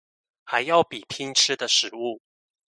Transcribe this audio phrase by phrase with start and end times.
[0.45, 2.19] 還要比拼吃的食物